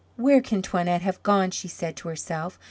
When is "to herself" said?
1.97-2.57